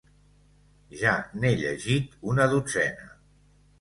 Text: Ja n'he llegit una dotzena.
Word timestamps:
Ja 1.01 1.13
n'he 1.43 1.53
llegit 1.59 2.17
una 2.33 2.49
dotzena. 2.55 3.11